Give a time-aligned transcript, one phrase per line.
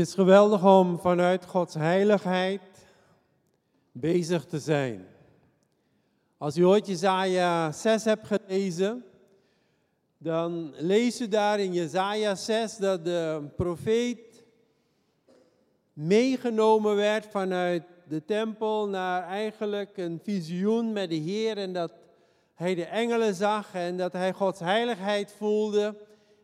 [0.00, 2.60] is geweldig om vanuit Gods heiligheid
[3.92, 5.06] bezig te zijn.
[6.38, 9.04] Als u ooit Jezaja 6 hebt gelezen,
[10.18, 14.44] dan lees u daar in Jezaja 6 dat de profeet
[15.92, 21.92] meegenomen werd vanuit de tempel naar eigenlijk een visioen met de Heer en dat
[22.54, 25.96] hij de engelen zag en dat hij Gods heiligheid voelde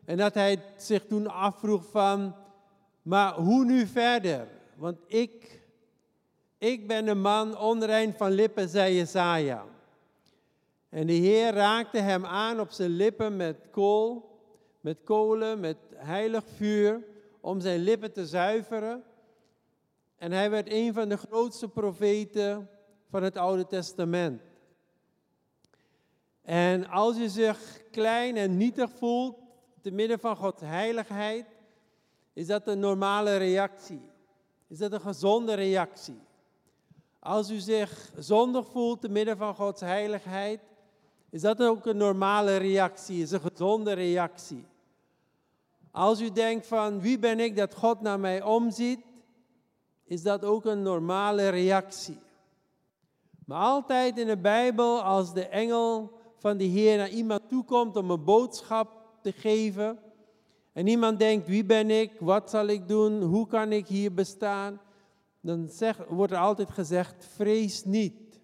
[0.05, 2.35] en dat hij zich toen afvroeg van,
[3.07, 4.47] maar hoe nu verder?
[4.75, 5.61] Want ik,
[6.57, 9.65] ik ben een man onrein van lippen, zei Jesaja.
[10.89, 14.39] En de Heer raakte hem aan op zijn lippen met kool,
[14.81, 17.03] met kolen, met heilig vuur,
[17.39, 19.03] om zijn lippen te zuiveren.
[20.17, 22.69] En hij werd een van de grootste profeten
[23.09, 24.41] van het Oude Testament.
[26.41, 29.37] En als je zich klein en nietig voelt,
[29.81, 31.56] te midden van Gods heiligheid,
[32.37, 34.01] is dat een normale reactie.
[34.67, 36.19] Is dat een gezonde reactie?
[37.19, 40.59] Als u zich zondig voelt te midden van Gods heiligheid,
[41.29, 44.65] is dat ook een normale reactie, is een gezonde reactie.
[45.91, 48.99] Als u denkt van wie ben ik dat God naar mij omziet,
[50.03, 52.19] is dat ook een normale reactie.
[53.45, 58.11] Maar altijd in de Bijbel, als de engel van de Heer naar iemand toekomt om
[58.11, 58.89] een boodschap
[59.21, 59.99] te geven,
[60.77, 64.81] en iemand denkt, wie ben ik, wat zal ik doen, hoe kan ik hier bestaan,
[65.41, 65.69] dan
[66.07, 68.39] wordt er altijd gezegd, vrees niet.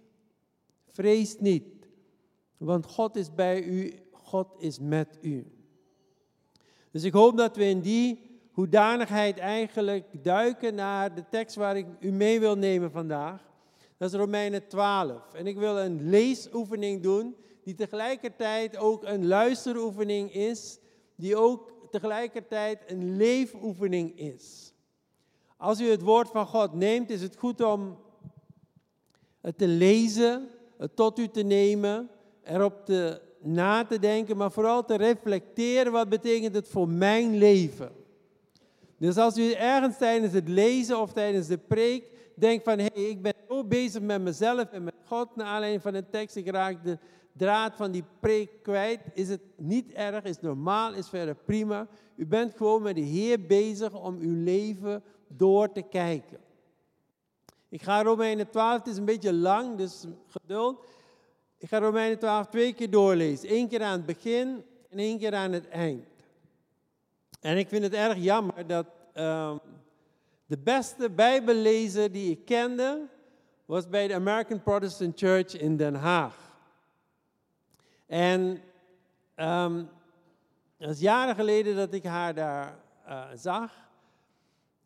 [0.91, 1.87] Vrees niet.
[2.57, 5.47] Want God is bij u, God is met u.
[6.91, 11.87] Dus ik hoop dat we in die hoedanigheid eigenlijk duiken naar de tekst waar ik
[11.99, 13.41] u mee wil nemen vandaag.
[13.97, 15.33] Dat is Romeinen 12.
[15.33, 20.79] En ik wil een leesoefening doen die tegelijkertijd ook een luisteroefening is,
[21.15, 24.73] die ook tegelijkertijd een leefoefening is.
[25.57, 27.97] Als u het woord van God neemt, is het goed om
[29.41, 32.09] het te lezen, het tot u te nemen,
[32.43, 37.91] erop te, na te denken, maar vooral te reflecteren wat betekent het voor mijn leven.
[38.97, 42.03] Dus als u ergens tijdens het lezen of tijdens de preek
[42.35, 45.81] denkt van hé, hey, ik ben zo bezig met mezelf en met God, naar aanleiding
[45.81, 46.97] van een tekst, ik raak de
[47.37, 51.87] draad van die preek kwijt, is het niet erg, is normaal, is verder prima.
[52.15, 56.39] U bent gewoon met de Heer bezig om uw leven door te kijken.
[57.69, 60.85] Ik ga Romeinen 12, het is een beetje lang, dus geduld.
[61.57, 63.53] Ik ga Romeinen 12 twee keer doorlezen.
[63.53, 66.05] Eén keer aan het begin en één keer aan het eind.
[67.39, 69.59] En ik vind het erg jammer dat um,
[70.45, 73.07] de beste Bijbellezer die ik kende,
[73.65, 76.42] was bij de American Protestant Church in Den Haag.
[78.05, 78.61] En
[79.35, 79.89] um,
[80.77, 83.71] dat is jaren geleden dat ik haar daar uh, zag.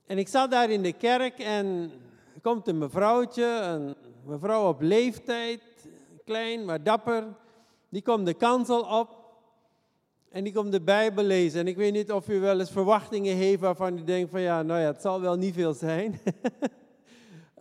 [0.06, 1.92] En ik zat daar in de kerk en
[2.34, 3.96] er komt een mevrouwtje, een
[4.26, 5.62] mevrouw op leeftijd,
[6.26, 7.24] klein maar dapper.
[7.90, 9.18] Die komt de kansel op
[10.30, 11.60] en die komt de Bijbel lezen.
[11.60, 14.62] En ik weet niet of u wel eens verwachtingen heeft waarvan u denkt van ja,
[14.62, 16.20] nou ja, het zal wel niet veel zijn.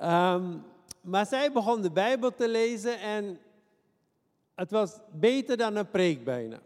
[0.03, 0.63] um,
[1.13, 3.39] maar zij begon de Bijbel te lezen en
[4.57, 6.57] het was beter dan een preek bijna.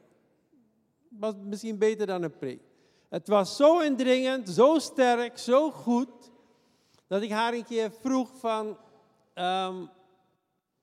[1.11, 2.61] Het was misschien beter dan een preek.
[3.09, 6.31] Het was zo indringend, zo sterk, zo goed,
[7.06, 8.67] dat ik haar een keer vroeg van,
[9.34, 9.91] um,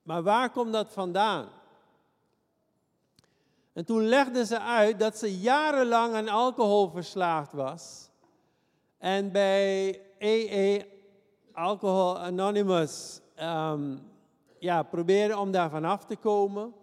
[0.02, 1.48] maar waar komt dat vandaan?
[3.72, 8.10] En toen legde ze uit dat ze jarenlang aan alcohol verslaafd was.
[8.98, 10.84] En bij AA,
[11.52, 14.10] Alcohol Anonymous, um,
[14.58, 16.74] ja, probeerde om daar vanaf te komen.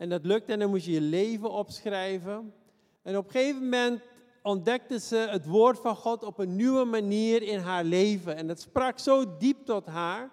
[0.00, 2.54] En dat lukte en dan moest je je leven opschrijven.
[3.02, 4.00] En op een gegeven moment
[4.42, 8.36] ontdekte ze het woord van God op een nieuwe manier in haar leven.
[8.36, 10.30] En dat sprak zo diep tot haar,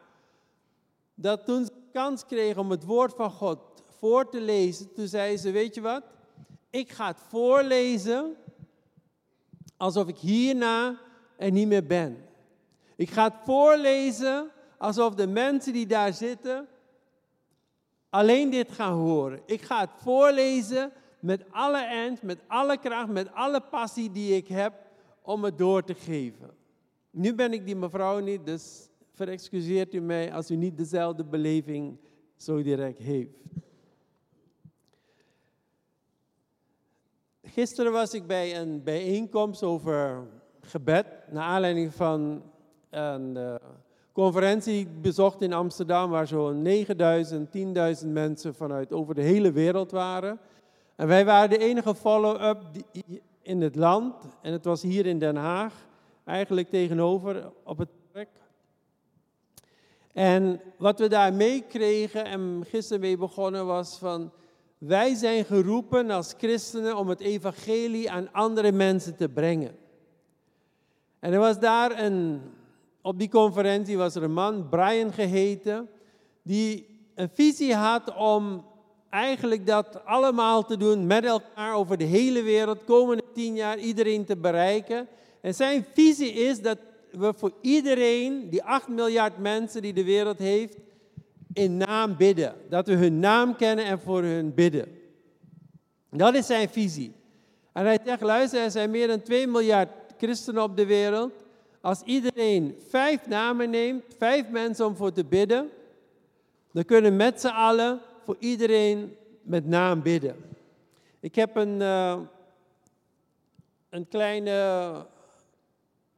[1.15, 3.59] dat toen ze kans kreeg om het woord van God
[3.99, 6.03] voor te lezen, toen zei ze, weet je wat,
[6.69, 8.35] ik ga het voorlezen
[9.77, 10.99] alsof ik hierna
[11.37, 12.25] er niet meer ben.
[12.95, 16.67] Ik ga het voorlezen alsof de mensen die daar zitten
[18.09, 19.41] alleen dit gaan horen.
[19.45, 24.47] Ik ga het voorlezen met alle ernst, met alle kracht, met alle passie die ik
[24.47, 24.73] heb
[25.21, 26.49] om het door te geven.
[27.11, 31.97] Nu ben ik die mevrouw niet, dus verexcuseert u mij als u niet dezelfde beleving
[32.35, 33.35] zo direct heeft.
[37.43, 40.27] Gisteren was ik bij een bijeenkomst over
[40.61, 42.43] gebed, naar aanleiding van
[42.89, 43.55] een uh,
[44.17, 47.49] conferentie bezocht in Amsterdam, waar zo'n 9000,
[48.03, 50.39] 10.000 mensen vanuit over de hele wereld waren.
[50.95, 52.61] En wij waren de enige follow-up
[53.41, 55.73] in het land, en het was hier in Den Haag.
[56.23, 58.29] eigenlijk tegenover op het werk.
[60.13, 64.31] En wat we daar meekregen en gisteren mee begonnen was van,
[64.77, 69.75] wij zijn geroepen als christenen om het evangelie aan andere mensen te brengen.
[71.19, 72.41] En er was daar een,
[73.07, 75.89] op die conferentie was er een man, Brian geheten,
[76.43, 78.65] die een visie had om
[79.09, 84.25] eigenlijk dat allemaal te doen met elkaar over de hele wereld, komende tien jaar iedereen
[84.25, 85.07] te bereiken.
[85.41, 86.77] En zijn visie is dat
[87.11, 90.77] we voor iedereen, die 8 miljard mensen die de wereld heeft,
[91.53, 92.55] in naam bidden.
[92.69, 94.87] Dat we hun naam kennen en voor hun bidden.
[96.09, 97.13] Dat is zijn visie.
[97.73, 101.45] En hij zegt, luister, er zijn meer dan 2 miljard christenen op de wereld.
[101.87, 105.69] Als iedereen vijf namen neemt, vijf mensen om voor te bidden,
[106.71, 110.35] dan kunnen met z'n allen voor iedereen met naam bidden.
[111.19, 112.19] Ik heb een, uh,
[113.89, 115.05] een kleine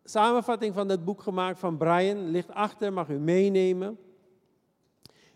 [0.03, 2.29] samenvatting van dat boek gemaakt van Brian.
[2.29, 3.97] Ligt achter, mag u meenemen.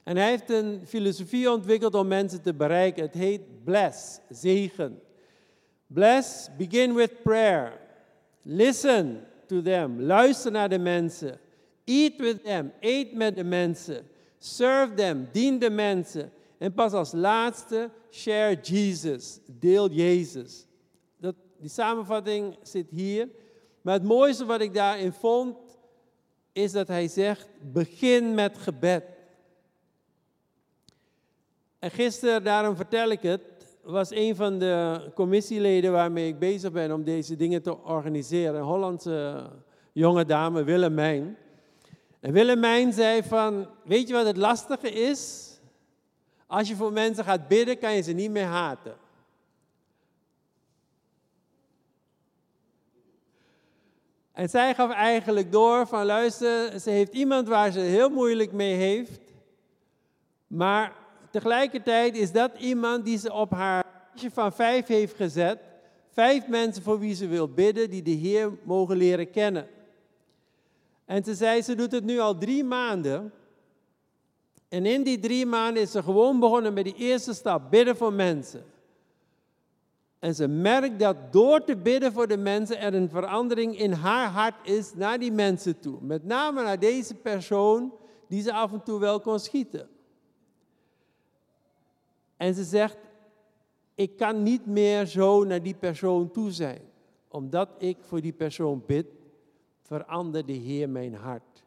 [0.04, 3.04] En hij heeft een filosofie ontwikkeld om mensen te bereiken.
[3.04, 5.02] Het heet bless, zegen.
[5.88, 7.80] Bless, begin with prayer.
[8.42, 10.02] Listen to them.
[10.02, 11.40] Luister naar de mensen.
[11.84, 12.72] Eat with them.
[12.80, 14.08] Eet met de mensen.
[14.38, 15.28] Serve them.
[15.32, 16.32] Dien de mensen.
[16.58, 19.40] En pas als laatste, share Jesus.
[19.46, 20.66] Deel Jezus.
[21.18, 23.30] Dat, die samenvatting zit hier.
[23.82, 25.58] Maar het mooiste wat ik daarin vond,
[26.52, 29.04] is dat hij zegt, begin met gebed.
[31.80, 33.42] En gisteren, daarom vertel ik het,
[33.84, 38.56] was een van de commissieleden waarmee ik bezig ben om deze dingen te organiseren.
[38.56, 39.50] Een Hollandse
[39.92, 41.38] jonge dame, Willemijn.
[42.20, 45.52] En Willemijn zei van, weet je wat het lastige is?
[46.48, 48.96] Als je voor mensen gaat bidden, kan je ze niet meer haten.
[54.32, 58.74] En zij gaf eigenlijk door van luister, ze heeft iemand waar ze heel moeilijk mee
[58.76, 59.20] heeft.
[60.48, 61.03] Maar
[61.34, 65.60] tegelijkertijd is dat iemand die ze op haar lijstje van vijf heeft gezet.
[66.10, 69.68] Vijf mensen voor wie ze wil bidden, die de Heer mogen leren kennen.
[71.06, 73.34] En ze zei, ze doet het nu al drie maanden.
[74.70, 78.14] En in die drie maanden is ze gewoon begonnen met die eerste stap, bidden voor
[78.14, 78.66] mensen.
[80.20, 84.28] En ze merkt dat door te bidden voor de mensen er een verandering in haar
[84.28, 85.98] hart is naar die mensen toe.
[86.02, 87.94] Met name naar deze persoon
[88.28, 89.90] die ze af en toe wel kon schieten.
[92.44, 92.98] En ze zegt,
[93.96, 96.82] ik kan niet meer zo naar die persoon toe zijn.
[97.28, 99.06] Omdat ik voor die persoon bid,
[99.82, 101.64] verander de Heer mijn hart.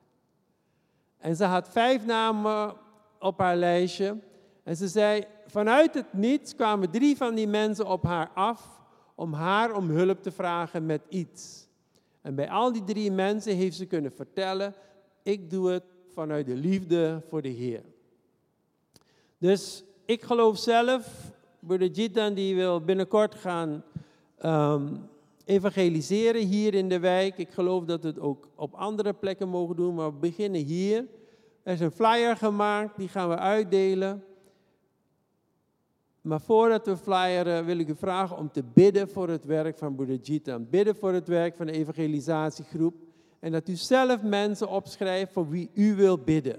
[1.18, 2.74] En ze had vijf namen
[3.18, 4.18] op haar lijstje.
[4.62, 8.80] En ze zei, vanuit het niets kwamen drie van die mensen op haar af
[9.14, 11.68] om haar om hulp te vragen met iets.
[12.20, 14.74] En bij al die drie mensen heeft ze kunnen vertellen,
[15.22, 17.82] ik doe het vanuit de liefde voor de Heer.
[19.38, 23.84] Dus ik geloof zelf, broeder Jitan die wil binnenkort gaan
[24.44, 25.08] um,
[25.44, 27.38] evangeliseren hier in de wijk.
[27.38, 31.04] Ik geloof dat we het ook op andere plekken mogen doen, maar we beginnen hier.
[31.62, 34.24] Er is een flyer gemaakt, die gaan we uitdelen.
[36.20, 39.94] Maar voordat we flyeren wil ik u vragen om te bidden voor het werk van
[39.94, 40.68] Broeder Jitan.
[40.70, 42.94] Bidden voor het werk van de evangelisatiegroep.
[43.40, 46.58] En dat u zelf mensen opschrijft voor wie u wil bidden.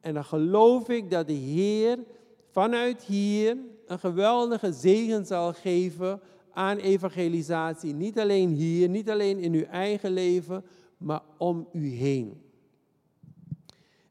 [0.00, 1.98] En dan geloof ik dat de Heer
[2.56, 6.20] vanuit hier een geweldige zegen zal geven
[6.52, 7.94] aan evangelisatie.
[7.94, 10.64] Niet alleen hier, niet alleen in uw eigen leven,
[10.96, 12.42] maar om u heen.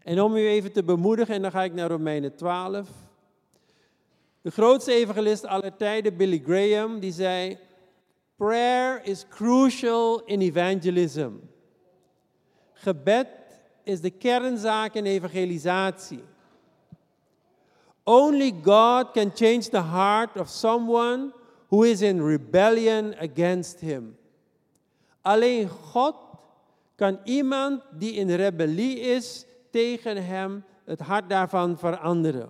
[0.04, 2.90] En om u even te bemoedigen, en dan ga ik naar Romeinen 12.
[4.42, 7.58] De grootste evangelist aller tijden, Billy Graham, die zei:
[8.36, 11.32] Prayer is crucial in evangelism.
[12.74, 13.28] Gebed
[13.84, 16.24] is de kernzaak in evangelisatie.
[18.06, 21.34] Only God can change the heart of someone
[21.70, 24.18] who is in rebellion against him.
[25.22, 26.16] Alleen God
[26.96, 32.50] kan iemand die in rebellie is tegen hem het hart daarvan veranderen.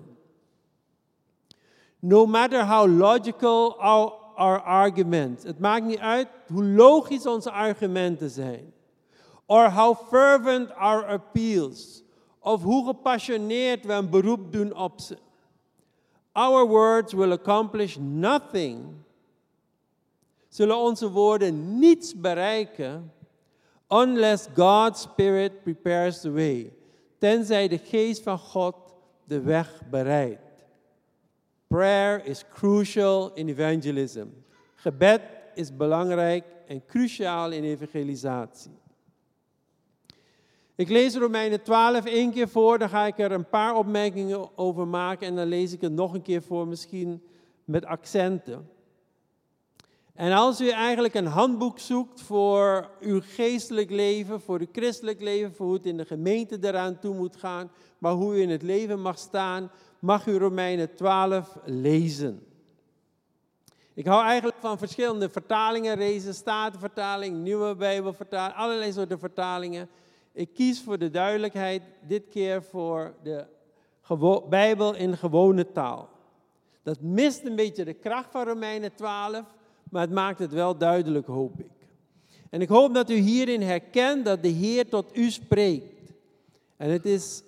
[2.00, 5.44] No matter how logical our, arguments.
[5.44, 8.74] Het maakt niet uit hoe logisch onze argumenten zijn.
[9.46, 12.04] Or how fervent our appeals.
[12.40, 15.18] Of hoe gepassioneerd we een beroep doen op ze.
[16.36, 19.04] Our words will accomplish nothing.
[20.50, 23.12] Zullen onze woorden niets bereiken
[23.88, 26.74] unless God's Spirit prepares the way.
[27.18, 28.76] Tenzij de geest van God
[29.24, 30.42] de weg bereidt.
[31.68, 34.28] Prayer is crucial in evangelism.
[34.76, 35.22] Gebed
[35.54, 38.72] is belangrijk en cruciaal in evangelisatie.
[40.78, 44.88] Ik lees Romeinen 12 één keer voor, dan ga ik er een paar opmerkingen over
[44.88, 47.24] maken en dan lees ik het nog een keer voor, misschien
[47.64, 48.70] met accenten.
[50.14, 55.54] En als u eigenlijk een handboek zoekt voor uw geestelijk leven, voor uw christelijk leven,
[55.54, 58.62] voor hoe het in de gemeente eraan toe moet gaan, maar hoe u in het
[58.62, 62.46] leven mag staan, mag u Romeinen 12 lezen.
[63.94, 69.90] Ik hou eigenlijk van verschillende vertalingen, lezen, Statenvertaling, Nieuwe Bijbelvertaling, allerlei soorten vertalingen.
[70.36, 73.46] Ik kies voor de duidelijkheid dit keer voor de
[74.50, 76.10] Bijbel in gewone taal.
[76.84, 79.44] Dat mist een beetje de kracht van Romeinen 12,
[79.90, 81.72] maar het maakt het wel duidelijk, hoop ik.
[82.50, 86.14] En ik hoop dat u hierin herkent dat de Heer tot u spreekt.
[86.78, 87.44] En het is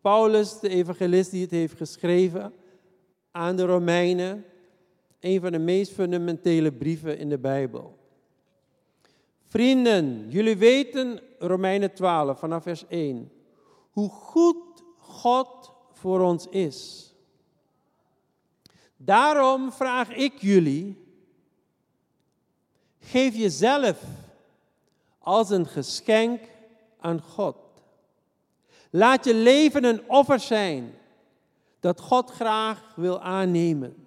[0.00, 2.52] Paulus, de evangelist, die het heeft geschreven
[3.30, 4.44] aan de Romeinen.
[5.20, 7.98] Een van de meest fundamentele brieven in de Bijbel.
[9.46, 13.32] Vrienden, jullie weten, Romeinen 12 vanaf vers 1,
[13.90, 17.10] hoe goed God voor ons is.
[18.96, 21.04] Daarom vraag ik jullie,
[22.98, 24.02] geef jezelf
[25.18, 26.40] als een geschenk
[26.98, 27.56] aan God.
[28.90, 30.94] Laat je leven een offer zijn
[31.80, 34.06] dat God graag wil aannemen.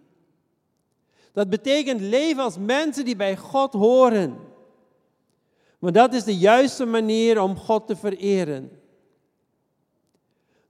[1.31, 4.52] Dat betekent leven als mensen die bij God horen.
[5.83, 8.81] Maar dat is de juiste manier om God te vereren.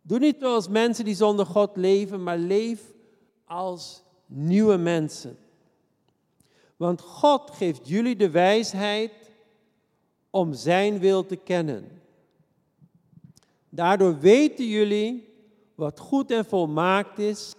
[0.01, 2.81] Doe niet zoals mensen die zonder God leven, maar leef
[3.45, 5.37] als nieuwe mensen.
[6.77, 9.11] Want God geeft jullie de wijsheid
[10.29, 12.01] om Zijn wil te kennen.
[13.69, 15.33] Daardoor weten jullie
[15.75, 17.53] wat goed en volmaakt is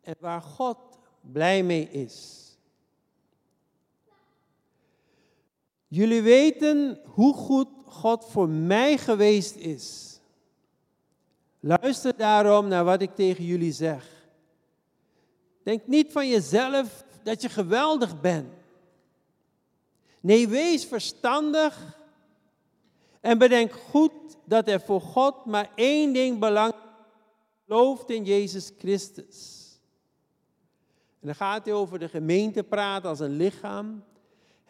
[0.00, 0.78] en waar God
[1.20, 2.39] blij mee is.
[5.92, 10.18] Jullie weten hoe goed God voor mij geweest is.
[11.60, 14.28] Luister daarom naar wat ik tegen jullie zeg.
[15.62, 18.52] Denk niet van jezelf dat je geweldig bent.
[20.20, 21.98] Nee, wees verstandig
[23.20, 24.12] en bedenk goed
[24.44, 26.90] dat er voor God maar één ding belangrijk is.
[27.66, 29.68] Gelooft in Jezus Christus.
[31.20, 34.04] En dan gaat hij over de gemeente praten als een lichaam.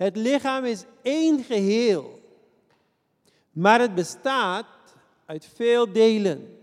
[0.00, 2.21] Het lichaam is één geheel,
[3.50, 4.66] maar het bestaat
[5.26, 6.59] uit veel delen.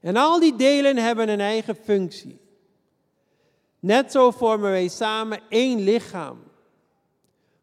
[0.00, 2.40] En al die delen hebben een eigen functie.
[3.78, 6.42] Net zo vormen wij samen één lichaam.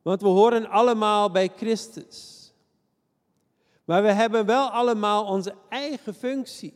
[0.01, 2.51] Want we horen allemaal bij Christus.
[3.83, 6.73] Maar we hebben wel allemaal onze eigen functie.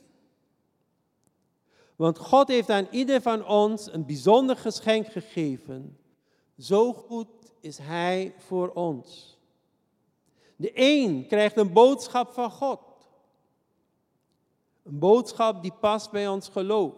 [1.96, 5.98] Want God heeft aan ieder van ons een bijzonder geschenk gegeven.
[6.58, 9.38] Zo goed is Hij voor ons.
[10.56, 12.80] De een krijgt een boodschap van God.
[14.84, 16.96] Een boodschap die past bij ons geloof.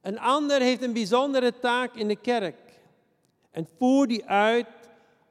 [0.00, 2.80] Een ander heeft een bijzondere taak in de kerk
[3.50, 4.66] en voert die uit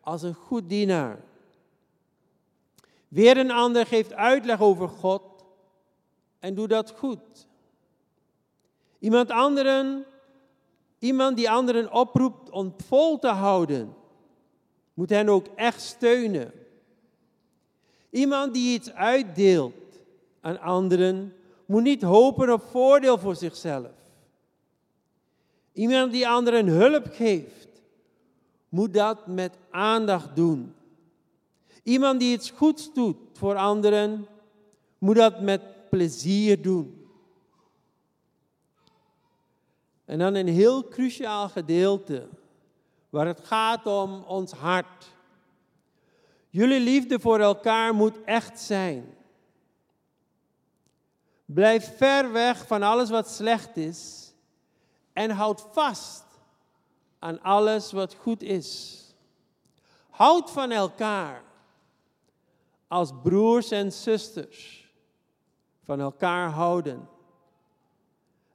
[0.02, 1.24] als een goed dienaar.
[3.08, 5.22] Weer een ander geeft uitleg over God
[6.40, 7.48] en doet dat goed.
[9.00, 10.06] Iemand, anderen,
[11.04, 13.94] iemand die anderen oproept om vol te houden,
[14.94, 16.52] moet hen ook echt steunen.
[18.10, 20.02] Iemand die iets uitdeelt
[20.42, 21.34] aan anderen,
[21.66, 23.92] moet niet hopen op voordeel voor zichzelf.
[25.74, 27.68] Iemand die anderen hulp geeft,
[28.70, 30.74] moet dat met aandacht doen.
[31.84, 34.28] Iemand die iets goeds doet voor anderen,
[34.98, 37.03] moet dat met plezier doen.
[40.06, 42.28] En dan een heel cruciaal gedeelte,
[43.10, 45.12] waar het gaat om ons hart.
[46.50, 49.16] Jullie liefde voor elkaar moet echt zijn.
[51.46, 54.34] Blijf ver weg van alles wat slecht is
[55.14, 56.24] en houd vast
[57.20, 59.00] aan alles wat goed is.
[60.10, 61.44] Houd van elkaar
[62.88, 64.92] als broers en zusters.
[65.84, 67.10] Van elkaar houden.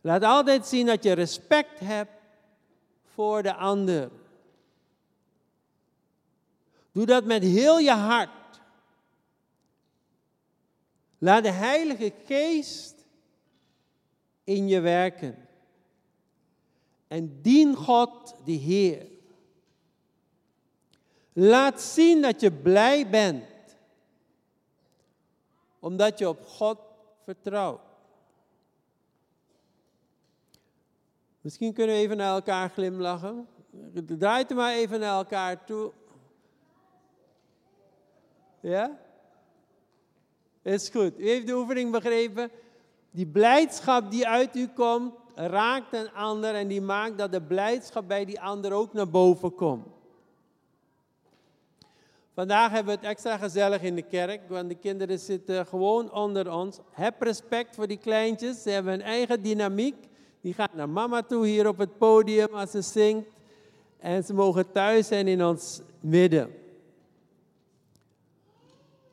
[0.01, 2.21] Laat altijd zien dat je respect hebt
[3.03, 4.11] voor de ander.
[6.93, 8.61] Doe dat met heel je hart.
[11.19, 13.07] Laat de Heilige Geest
[14.45, 15.49] in je werken.
[17.09, 19.07] En dien God de Heer.
[21.33, 23.77] Laat zien dat je blij bent,
[25.79, 26.79] omdat je op God
[27.25, 27.88] vertrouwt.
[31.41, 33.49] Misschien kunnen we even naar elkaar glimlachen.
[34.19, 35.93] Draait er maar even naar elkaar toe.
[38.61, 38.99] Ja?
[40.63, 41.21] Is goed.
[41.21, 42.51] U heeft de oefening begrepen.
[43.11, 48.09] Die blijdschap die uit u komt, raakt een ander en die maakt dat de blijdschap
[48.09, 49.87] bij die ander ook naar boven komt.
[52.35, 56.53] Vandaag hebben we het extra gezellig in de kerk, want de kinderen zitten gewoon onder
[56.53, 56.79] ons.
[56.91, 60.08] Heb respect voor die kleintjes, ze hebben een eigen dynamiek.
[60.41, 63.29] Die gaat naar mama toe hier op het podium als ze zingt.
[63.99, 66.55] En ze mogen thuis zijn in ons midden.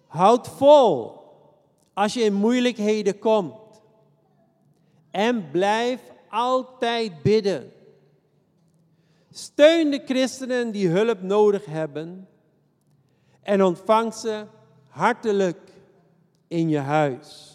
[0.08, 1.13] Houd vol
[1.94, 3.82] als je in moeilijkheden komt.
[5.12, 7.72] En blijf altijd bidden.
[9.32, 12.27] Steun de christenen die hulp nodig hebben.
[13.41, 14.46] En ontvang ze
[14.88, 15.72] hartelijk
[16.48, 17.54] in je huis.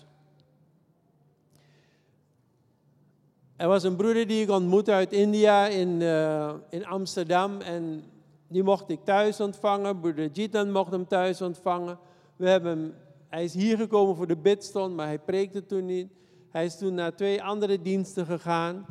[3.60, 7.60] Er was een broeder die ik ontmoette uit India in, uh, in Amsterdam.
[7.60, 8.04] En
[8.48, 10.00] die mocht ik thuis ontvangen.
[10.00, 11.98] Broeder Jitan mocht hem thuis ontvangen.
[12.36, 12.94] We hebben
[13.28, 16.08] hij is hier gekomen voor de bidstond, maar hij preekte toen niet.
[16.50, 18.86] Hij is toen naar twee andere diensten gegaan.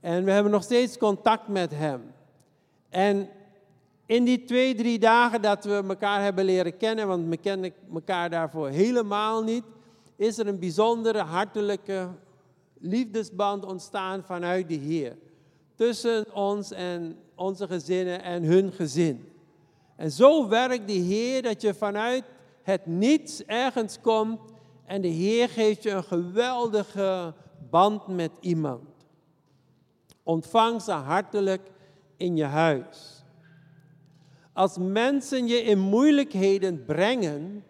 [0.00, 2.02] En we hebben nog steeds contact met hem.
[2.88, 3.28] En
[4.06, 8.30] in die twee, drie dagen dat we elkaar hebben leren kennen, want we kennen elkaar
[8.30, 9.64] daarvoor helemaal niet,
[10.16, 12.08] is er een bijzondere hartelijke
[12.84, 15.16] liefdesband ontstaan vanuit de Heer.
[15.74, 19.32] Tussen ons en onze gezinnen en hun gezin.
[19.96, 22.24] En zo werkt de Heer dat je vanuit
[22.62, 24.40] het niets ergens komt
[24.86, 27.34] en de Heer geeft je een geweldige
[27.70, 28.88] band met iemand.
[30.22, 31.70] Ontvang ze hartelijk
[32.16, 33.24] in je huis.
[34.52, 37.64] Als mensen je in moeilijkheden brengen,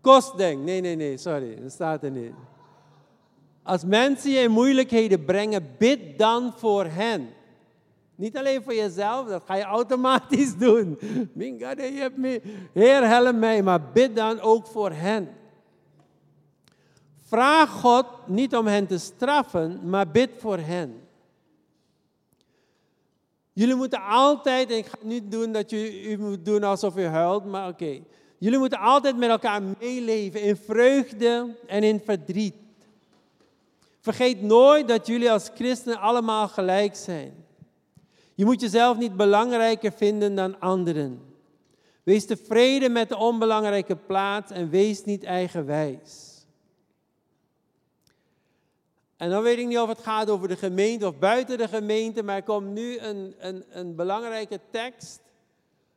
[0.00, 2.34] kostdenk, nee, nee, nee, sorry, dat staat er niet.
[3.64, 7.28] Als mensen je in moeilijkheden brengen, bid dan voor hen.
[8.14, 10.98] Niet alleen voor jezelf, dat ga je automatisch doen.
[11.34, 12.40] Je me,
[12.72, 15.28] Heer, help mij, maar bid dan ook voor hen.
[17.26, 21.02] Vraag God niet om hen te straffen, maar bid voor hen.
[23.52, 27.04] Jullie moeten altijd, en ik ga niet doen dat je, u moet doen alsof u
[27.04, 28.00] huilt, maar oké.
[28.38, 32.54] Jullie moeten altijd met elkaar meeleven in vreugde en in verdriet.
[34.04, 37.46] Vergeet nooit dat jullie als christenen allemaal gelijk zijn.
[38.34, 41.22] Je moet jezelf niet belangrijker vinden dan anderen.
[42.02, 46.46] Wees tevreden met de onbelangrijke plaats en wees niet eigenwijs.
[49.16, 52.22] En dan weet ik niet of het gaat over de gemeente of buiten de gemeente,
[52.22, 55.20] maar er komt nu een, een, een belangrijke tekst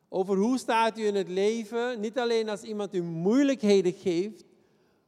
[0.09, 1.99] over hoe staat u in het leven.
[1.99, 4.43] Niet alleen als iemand u moeilijkheden geeft,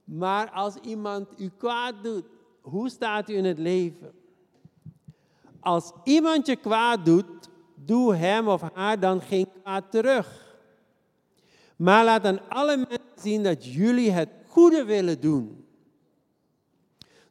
[0.03, 2.37] maar als iemand u kwaad doet.
[2.69, 4.11] Hoe staat u in het leven?
[5.59, 10.57] Als iemand je kwaad doet, doe hem of haar dan geen kwaad terug.
[11.75, 15.65] Maar laat aan alle mensen zien dat jullie het goede willen doen.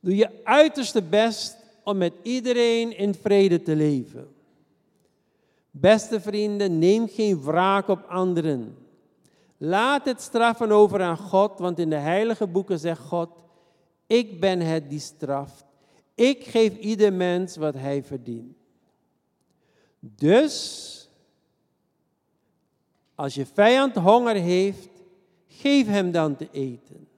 [0.00, 4.28] Doe je uiterste best om met iedereen in vrede te leven.
[5.70, 8.76] Beste vrienden, neem geen wraak op anderen.
[9.56, 13.28] Laat het straffen over aan God, want in de heilige boeken zegt God,
[14.08, 15.64] ik ben het die straft.
[16.14, 18.56] Ik geef ieder mens wat hij verdient.
[20.00, 21.08] Dus,
[23.14, 24.88] als je vijand honger heeft,
[25.48, 27.08] geef hem dan te eten.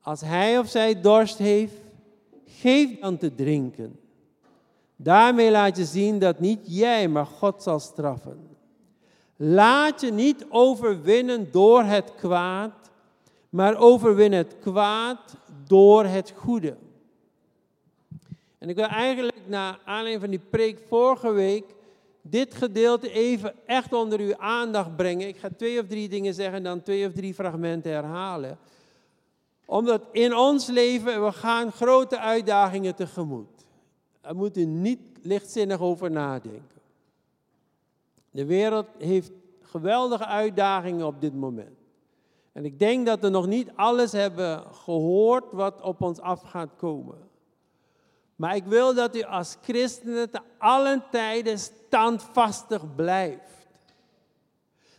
[0.00, 1.74] Als hij of zij dorst heeft,
[2.46, 4.00] geef dan te drinken.
[4.96, 8.48] Daarmee laat je zien dat niet jij, maar God zal straffen.
[9.36, 12.72] Laat je niet overwinnen door het kwaad,
[13.50, 15.36] maar overwin het kwaad
[15.66, 16.76] door het goede.
[18.58, 21.64] En ik wil eigenlijk naar aanleiding van die preek vorige week
[22.22, 25.28] dit gedeelte even echt onder uw aandacht brengen.
[25.28, 28.58] Ik ga twee of drie dingen zeggen en dan twee of drie fragmenten herhalen.
[29.64, 33.64] Omdat in ons leven, we gaan grote uitdagingen tegemoet.
[34.20, 36.80] Daar moet u niet lichtzinnig over nadenken.
[38.30, 39.30] De wereld heeft
[39.62, 41.79] geweldige uitdagingen op dit moment.
[42.52, 46.70] En ik denk dat we nog niet alles hebben gehoord wat op ons af gaat
[46.76, 47.28] komen.
[48.36, 53.60] Maar ik wil dat u als christenen te allen tijden standvastig blijft.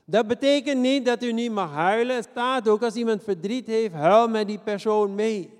[0.05, 2.15] Dat betekent niet dat u niet mag huilen.
[2.15, 5.59] Het staat ook als iemand verdriet heeft, huil met die persoon mee.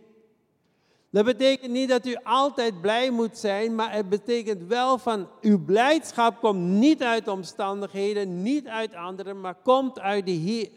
[1.10, 5.66] Dat betekent niet dat u altijd blij moet zijn, maar het betekent wel van uw
[5.66, 10.70] blijdschap komt niet uit omstandigheden, niet uit anderen, maar komt uit de Heer.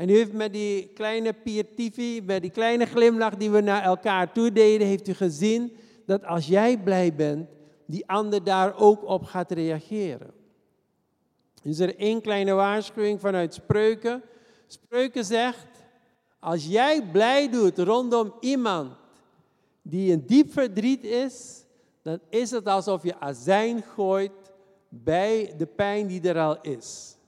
[0.00, 4.32] En u heeft met die kleine piertivi, met die kleine glimlach die we naar elkaar
[4.32, 7.48] toe deden, heeft u gezien dat als jij blij bent,
[7.86, 10.30] die ander daar ook op gaat reageren.
[11.62, 14.22] Is er één kleine waarschuwing vanuit spreuken?
[14.66, 15.68] Spreuken zegt,
[16.38, 18.92] als jij blij doet rondom iemand
[19.82, 21.64] die in diep verdriet is,
[22.02, 24.52] dan is het alsof je azijn gooit
[24.88, 27.18] bij de pijn die er al is.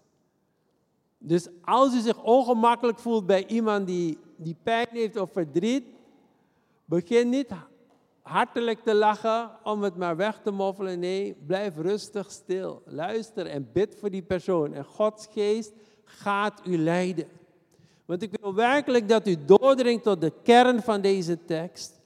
[1.24, 5.84] Dus als u zich ongemakkelijk voelt bij iemand die, die pijn heeft of verdriet,
[6.84, 7.50] begin niet
[8.22, 10.98] hartelijk te lachen om het maar weg te moffelen.
[10.98, 12.82] Nee, blijf rustig stil.
[12.84, 14.74] Luister en bid voor die persoon.
[14.74, 15.72] En Gods geest
[16.04, 17.28] gaat u leiden.
[18.04, 22.00] Want ik wil werkelijk dat u doordringt tot de kern van deze tekst.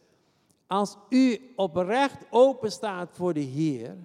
[0.66, 3.96] Als u oprecht open staat voor de Heer,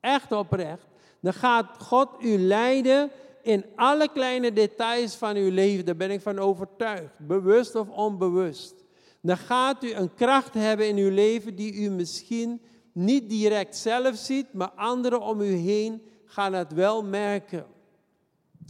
[0.00, 0.86] echt oprecht,
[1.20, 3.10] dan gaat God u leiden
[3.42, 5.84] in alle kleine details van uw leven.
[5.84, 8.74] Daar ben ik van overtuigd, bewust of onbewust.
[9.20, 12.60] Dan gaat u een kracht hebben in uw leven die u misschien
[12.92, 17.66] niet direct zelf ziet, maar anderen om u heen gaan het wel merken.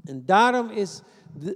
[0.05, 1.01] En daarom is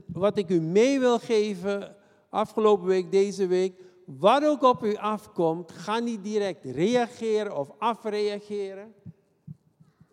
[0.07, 1.97] wat ik u mee wil geven
[2.29, 8.95] afgelopen week, deze week, wat ook op u afkomt, ga niet direct reageren of afreageren.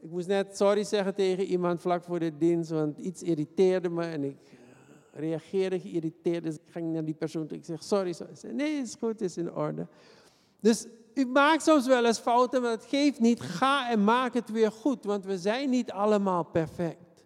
[0.04, 4.04] Ik moest net sorry zeggen tegen iemand vlak voor de dienst, want iets irriteerde me
[4.04, 4.38] en ik
[5.14, 6.44] reageerde geïrriteerd.
[6.44, 7.58] Dus ik ging naar die persoon toe.
[7.58, 8.36] Ik zeg sorry, sorry.
[8.36, 9.88] Zei, nee, is goed, is in orde.
[10.60, 13.42] Dus u maakt soms wel eens fouten, maar het geeft niet.
[13.42, 17.26] Ga en maak het weer goed, want we zijn niet allemaal perfect.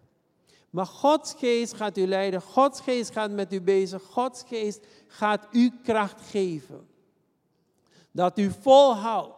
[0.70, 2.42] Maar Gods geest gaat u leiden.
[2.42, 4.02] Gods geest gaat met u bezig.
[4.02, 6.86] Gods geest gaat u kracht geven.
[8.10, 9.36] Dat u volhoudt.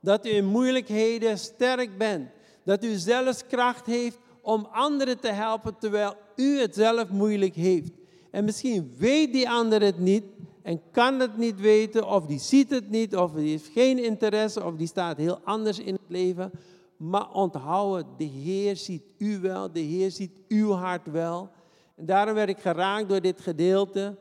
[0.00, 2.30] Dat u in moeilijkheden sterk bent.
[2.64, 7.92] Dat u zelfs kracht heeft om anderen te helpen terwijl u het zelf moeilijk heeft.
[8.30, 10.24] En misschien weet die ander het niet
[10.62, 14.64] en kan het niet weten, of die ziet het niet, of die heeft geen interesse,
[14.64, 16.50] of die staat heel anders in het leven.
[16.96, 21.50] Maar onthoud de Heer ziet u wel, de Heer ziet uw hart wel.
[21.96, 24.16] En daarom werd ik geraakt door dit gedeelte.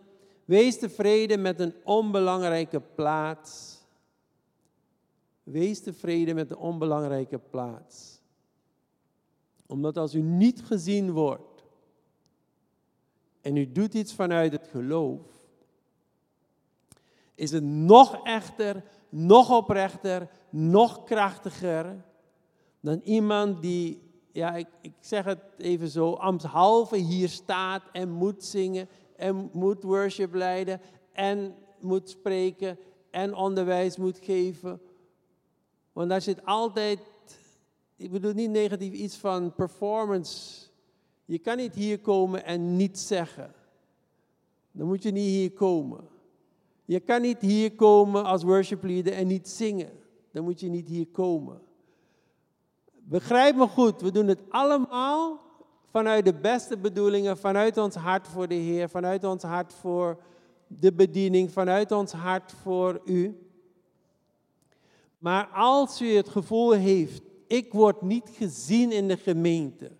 [0.46, 3.80] Wees tevreden met een onbelangrijke plaats.
[5.44, 8.11] Wees tevreden met een onbelangrijke plaats.
[9.72, 11.64] Omdat als u niet gezien wordt
[13.42, 15.22] en u doet iets vanuit het geloof,
[17.36, 22.04] is het nog echter, nog oprechter, nog krachtiger
[22.80, 28.44] dan iemand die, ja, ik, ik zeg het even zo, ambtshalve hier staat en moet
[28.44, 30.82] zingen en moet worship leiden
[31.12, 32.80] en moet spreken
[33.12, 34.82] en onderwijs moet geven.
[35.94, 37.00] Want daar zit altijd,
[38.02, 40.68] ik bedoel niet negatief iets van performance.
[41.26, 43.54] Je kan niet hier komen en niets zeggen.
[44.72, 46.08] Dan moet je niet hier komen.
[46.86, 49.90] Je kan niet hier komen als worship leader en niet zingen.
[50.32, 51.62] Dan moet je niet hier komen.
[52.92, 55.40] Begrijp me goed, we doen het allemaal
[55.90, 60.24] vanuit de beste bedoelingen, vanuit ons hart voor de Heer, vanuit ons hart voor
[60.68, 63.48] de bediening, vanuit ons hart voor u.
[65.18, 69.92] Maar als u het gevoel heeft, ik word niet gezien in de gemeente,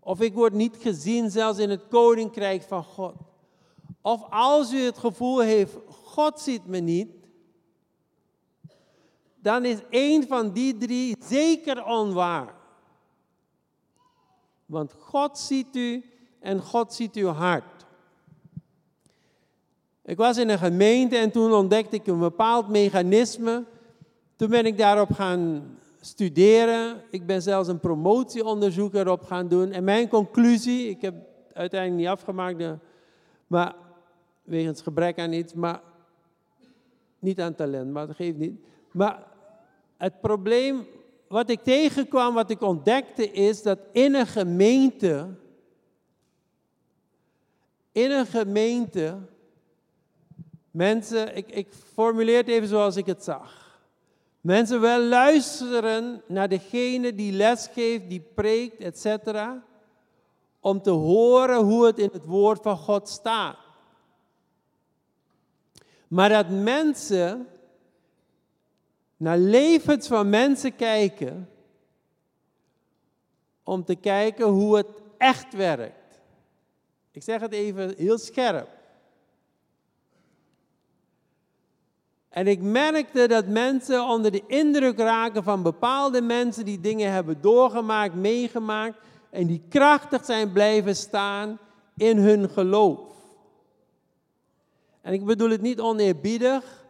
[0.00, 3.14] of ik word niet gezien zelfs in het koninkrijk van God,
[4.00, 7.10] of als u het gevoel heeft, God ziet me niet,
[9.36, 12.54] dan is één van die drie zeker onwaar.
[14.66, 16.04] Want God ziet u
[16.40, 17.86] en God ziet uw hart.
[20.04, 23.64] Ik was in een gemeente en toen ontdekte ik een bepaald mechanisme.
[24.36, 27.02] Toen ben ik daarop gaan studeren.
[27.10, 29.72] Ik ben zelfs een promotieonderzoek erop gaan doen.
[29.72, 31.14] En mijn conclusie, ik heb
[31.52, 32.64] uiteindelijk niet afgemaakt,
[33.46, 33.74] maar
[34.42, 35.80] wegens gebrek aan iets, maar
[37.18, 38.60] niet aan talent, maar dat geeft niet.
[38.92, 39.26] Maar
[39.96, 40.86] het probleem
[41.28, 45.28] wat ik tegenkwam, wat ik ontdekte, is dat in een gemeente,
[47.92, 49.18] in een gemeente,
[50.70, 53.65] mensen, ik, ik formuleer het even zoals ik het zag.
[54.46, 59.38] Mensen wel luisteren naar degene die lesgeeft, die preekt, etc.
[60.60, 63.56] Om te horen hoe het in het woord van God staat.
[66.08, 67.48] Maar dat mensen
[69.16, 71.50] naar levens van mensen kijken,
[73.62, 76.20] om te kijken hoe het echt werkt.
[77.10, 78.75] Ik zeg het even heel scherp.
[82.36, 87.40] En ik merkte dat mensen onder de indruk raken van bepaalde mensen die dingen hebben
[87.40, 88.98] doorgemaakt, meegemaakt
[89.30, 91.58] en die krachtig zijn blijven staan
[91.96, 93.14] in hun geloof.
[95.00, 96.84] En ik bedoel het niet oneerbiedig,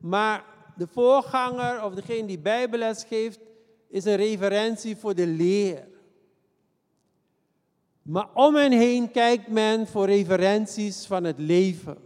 [0.00, 0.44] maar
[0.76, 3.40] de voorganger of degene die bijbelles geeft,
[3.88, 5.88] is een referentie voor de leer.
[8.02, 12.05] Maar om hen heen kijkt men voor referenties van het leven.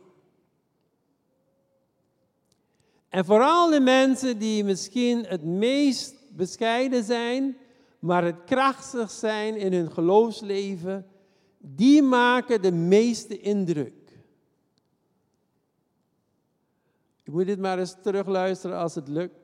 [3.11, 7.57] En vooral de mensen die misschien het meest bescheiden zijn,
[7.99, 11.07] maar het krachtig zijn in hun geloofsleven,
[11.59, 13.93] die maken de meeste indruk.
[17.23, 19.39] Ik moet dit maar eens terugluisteren als het lukt.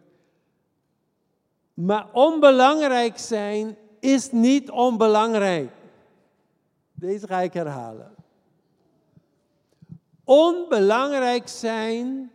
[1.74, 5.72] Maar onbelangrijk zijn is niet onbelangrijk.
[6.92, 8.14] Deze ga ik herhalen.
[10.24, 12.30] Onbelangrijk zijn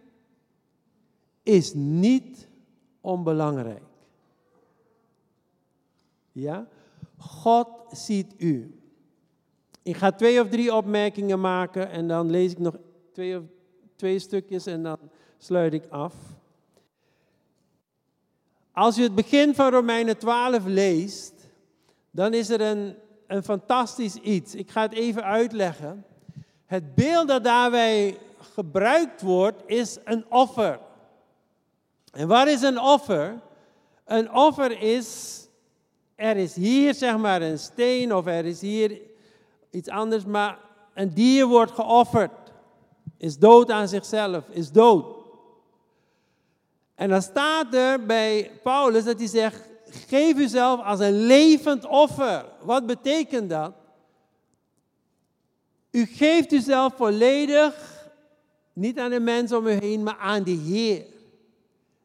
[1.43, 2.47] is niet
[3.01, 3.84] onbelangrijk.
[6.32, 6.67] Ja?
[7.17, 8.82] God ziet u.
[9.84, 12.77] Ik ga twee of drie opmerkingen maken en dan lees ik nog
[13.13, 13.43] twee, of,
[13.95, 14.97] twee stukjes en dan
[15.38, 16.15] sluit ik af.
[18.71, 21.34] Als je het begin van Romeinen 12 leest,
[22.12, 22.95] dan is er een,
[23.27, 24.56] een fantastisch iets.
[24.56, 26.06] Ik ga het even uitleggen.
[26.65, 30.80] Het beeld dat daarbij gebruikt wordt, is een offer.
[32.12, 33.39] En wat is een offer?
[34.06, 35.39] Een offer is,
[36.15, 39.02] er is hier zeg maar een steen of er is hier
[39.69, 40.60] iets anders, maar
[40.93, 42.32] een dier wordt geofferd.
[43.17, 45.06] Is dood aan zichzelf, is dood.
[46.95, 52.45] En dan staat er bij Paulus dat hij zegt, geef uzelf als een levend offer.
[52.62, 53.74] Wat betekent dat?
[55.91, 57.76] U geeft uzelf volledig,
[58.74, 61.06] niet aan de mensen om u heen, maar aan de Heer.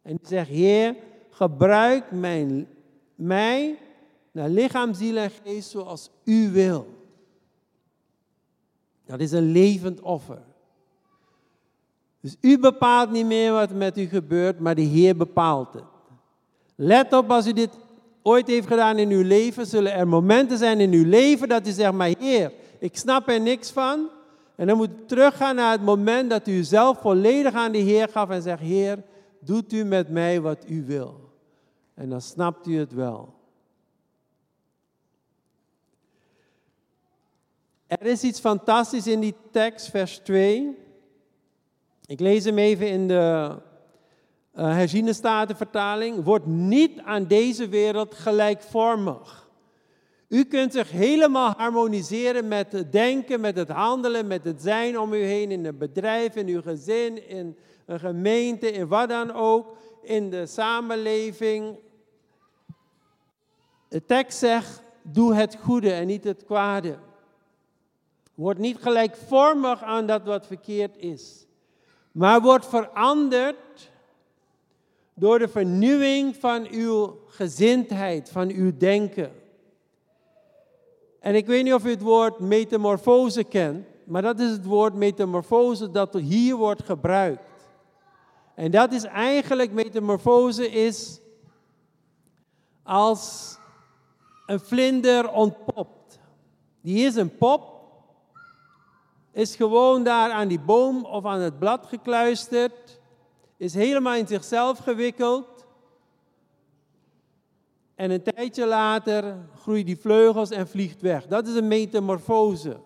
[0.07, 0.97] En u zegt, Heer,
[1.31, 2.69] gebruik mijn,
[3.15, 3.79] mij
[4.33, 6.87] naar lichaam, ziel en geest zoals u wil.
[9.07, 10.43] Dat is een levend offer.
[12.21, 15.85] Dus u bepaalt niet meer wat met u gebeurt, maar de Heer bepaalt het.
[16.75, 17.71] Let op, als u dit
[18.23, 21.71] ooit heeft gedaan in uw leven, zullen er momenten zijn in uw leven dat u
[21.71, 24.09] zegt, maar Heer, ik snap er niks van.
[24.57, 28.09] En dan moet u teruggaan naar het moment dat u zelf volledig aan de Heer
[28.09, 29.03] gaf en zegt, Heer,
[29.47, 31.33] doet u met mij wat u wil.
[31.95, 33.35] En dan snapt u het wel.
[37.87, 40.77] Er is iets fantastisch in die tekst, vers 2.
[42.07, 43.57] Ik lees hem even in de
[44.55, 46.25] uh, herziene statenvertaling.
[46.25, 49.51] Wordt niet aan deze wereld gelijkvormig.
[50.29, 55.13] U kunt zich helemaal harmoniseren met het denken, met het handelen, met het zijn om
[55.13, 57.57] u heen in een bedrijf, in uw gezin, in
[57.87, 61.79] een gemeente, in wat dan ook, in de samenleving.
[63.89, 66.99] De tekst zegt, doe het goede en niet het kwade.
[68.35, 71.47] Word niet gelijkvormig aan dat wat verkeerd is,
[72.13, 73.91] maar word veranderd
[75.15, 79.33] door de vernieuwing van uw gezindheid, van uw denken.
[81.21, 84.95] En ik weet niet of u het woord metamorfose kent, maar dat is het woord
[84.95, 87.43] metamorfose dat hier wordt gebruikt.
[88.57, 91.21] En dat is eigenlijk, metamorfose is
[92.83, 93.57] als
[94.47, 96.19] een vlinder ontpopt.
[96.81, 97.83] Die is een pop,
[99.33, 103.01] is gewoon daar aan die boom of aan het blad gekluisterd,
[103.57, 105.67] is helemaal in zichzelf gewikkeld.
[107.95, 111.27] En een tijdje later groeit die vleugels en vliegt weg.
[111.27, 112.81] Dat is een metamorfose.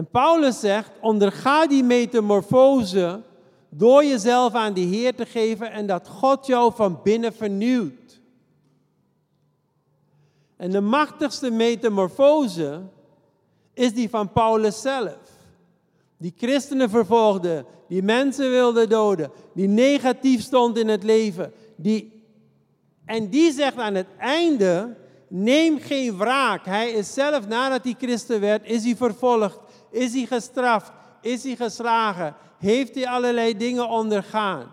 [0.00, 3.22] En Paulus zegt, onderga die metamorfose
[3.68, 8.20] door jezelf aan de Heer te geven en dat God jou van binnen vernieuwt.
[10.56, 12.80] En de machtigste metamorfose
[13.74, 15.18] is die van Paulus zelf.
[16.16, 21.52] Die christenen vervolgde, die mensen wilde doden, die negatief stond in het leven.
[21.76, 22.24] Die,
[23.04, 24.96] en die zegt aan het einde,
[25.28, 26.64] neem geen wraak.
[26.64, 29.58] Hij is zelf, nadat hij christen werd, is hij vervolgd,
[29.90, 34.66] is hij gestraft, is hij geslagen, heeft hij allerlei dingen ondergaan.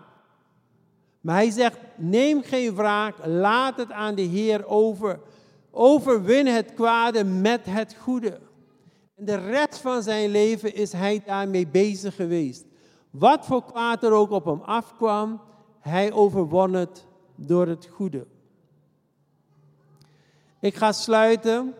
[1.20, 5.20] Maar hij zegt, neem geen wraak, laat het aan de Heer over.
[5.70, 8.40] Overwin het kwade met het goede.
[9.14, 12.64] En de rest van zijn leven is hij daarmee bezig geweest.
[13.10, 15.40] Wat voor kwaad er ook op hem afkwam,
[15.80, 18.26] hij overwon het door het goede.
[20.60, 21.74] Ik ga sluiten.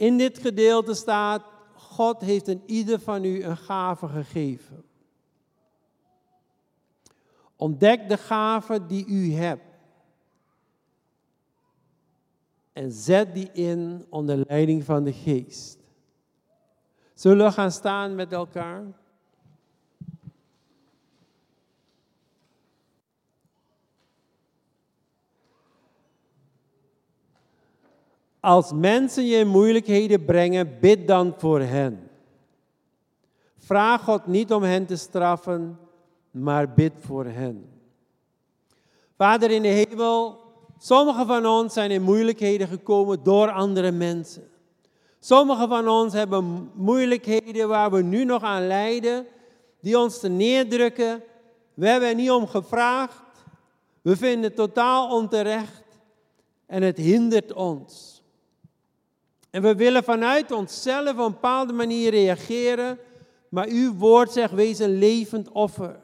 [0.00, 4.84] In dit gedeelte staat, God heeft in ieder van u een gave gegeven.
[7.56, 9.78] Ontdek de gave die u hebt.
[12.72, 15.78] En zet die in onder leiding van de geest.
[17.14, 18.84] Zullen we gaan staan met elkaar?
[28.40, 32.10] Als mensen je in moeilijkheden brengen, bid dan voor hen.
[33.58, 35.78] Vraag God niet om hen te straffen,
[36.30, 37.68] maar bid voor hen.
[39.16, 40.38] Vader in de hemel,
[40.78, 44.48] sommigen van ons zijn in moeilijkheden gekomen door andere mensen.
[45.18, 49.26] Sommigen van ons hebben moeilijkheden waar we nu nog aan lijden,
[49.80, 51.22] die ons te neerdrukken.
[51.74, 53.22] We hebben er niet om gevraagd.
[54.02, 55.84] We vinden het totaal onterecht
[56.66, 58.19] en het hindert ons.
[59.50, 62.98] En we willen vanuit onszelf op een bepaalde manier reageren,
[63.48, 66.00] maar uw woord zegt: wees een levend offer.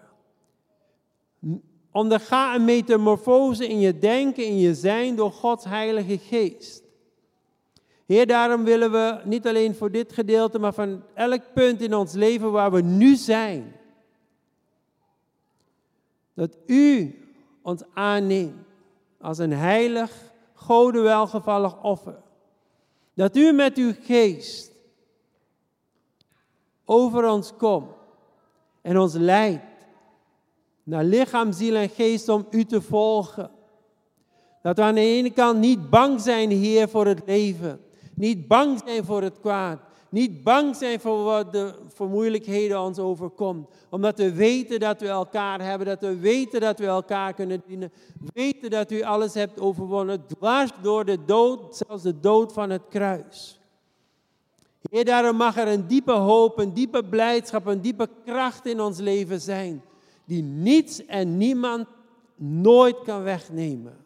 [1.93, 6.83] Onderga een metamorfose in je denken, in je zijn door Gods Heilige Geest.
[8.07, 12.13] Heer, daarom willen we niet alleen voor dit gedeelte, maar van elk punt in ons
[12.13, 13.77] leven waar we nu zijn,
[16.35, 17.19] dat U
[17.63, 18.65] ons aanneemt
[19.21, 20.13] als een heilig,
[20.55, 22.25] gode welgevallig offer.
[23.17, 24.73] Dat U met uw geest
[26.85, 27.91] over ons komt
[28.83, 29.65] en ons leidt
[30.83, 33.51] naar lichaam, ziel en geest om U te volgen.
[34.63, 37.81] Dat we aan de ene kant niet bang zijn, Heer, voor het leven.
[38.15, 39.81] Niet bang zijn voor het kwaad.
[40.17, 43.69] Niet bang zijn voor wat de voor moeilijkheden ons overkomt.
[43.91, 45.87] Omdat we weten dat we elkaar hebben.
[45.87, 47.93] Dat we weten dat we elkaar kunnen dienen.
[48.35, 50.27] Weten dat u alles hebt overwonnen.
[50.27, 53.61] Dwars door de dood, zelfs de dood van het kruis.
[54.91, 58.99] Heer, daarom mag er een diepe hoop, een diepe blijdschap, een diepe kracht in ons
[58.99, 59.83] leven zijn.
[60.25, 61.87] Die niets en niemand
[62.37, 63.97] nooit kan wegnemen.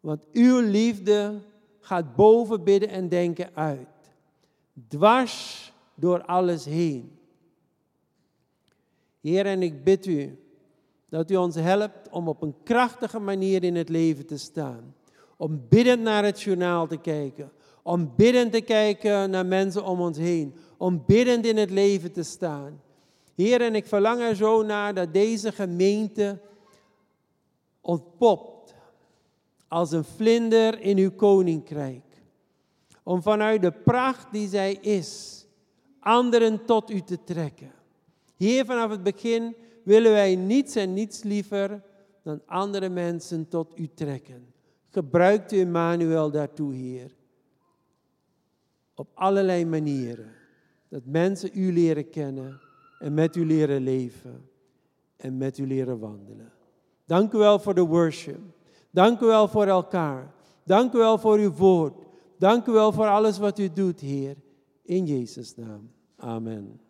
[0.00, 1.40] Want uw liefde
[1.80, 3.92] gaat boven bidden en denken uit.
[4.88, 7.18] Dwars door alles heen.
[9.20, 10.38] Heer, en ik bid u
[11.08, 14.94] dat u ons helpt om op een krachtige manier in het leven te staan.
[15.36, 17.52] Om biddend naar het journaal te kijken.
[17.82, 20.54] Om biddend te kijken naar mensen om ons heen.
[20.76, 22.82] Om biddend in het leven te staan.
[23.34, 26.40] Heer, en ik verlang er zo naar dat deze gemeente
[27.80, 28.74] ontpopt
[29.68, 32.03] als een vlinder in uw koninkrijk.
[33.04, 35.44] Om vanuit de pracht die zij is,
[36.00, 37.72] anderen tot u te trekken.
[38.36, 41.82] Hier vanaf het begin willen wij niets en niets liever
[42.22, 44.52] dan andere mensen tot u trekken.
[44.90, 47.14] Gebruikt u Emmanuel daartoe, Heer.
[48.94, 50.32] Op allerlei manieren.
[50.88, 52.60] Dat mensen u leren kennen
[52.98, 54.48] en met u leren leven
[55.16, 56.52] en met u leren wandelen.
[57.06, 58.40] Dank u wel voor de worship.
[58.90, 60.34] Dank u wel voor elkaar.
[60.64, 62.03] Dank u wel voor uw woord.
[62.38, 64.36] Dank u wel voor alles wat u doet, Heer.
[64.82, 65.90] In Jezus' naam.
[66.16, 66.80] Amen.